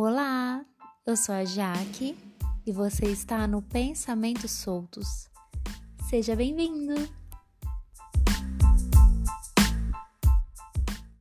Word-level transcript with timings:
Olá, 0.00 0.64
eu 1.04 1.16
sou 1.16 1.34
a 1.34 1.44
Jaque 1.44 2.16
e 2.64 2.70
você 2.70 3.06
está 3.06 3.48
no 3.48 3.60
Pensamentos 3.60 4.52
Soltos. 4.52 5.28
Seja 6.08 6.36
bem-vindo! 6.36 6.94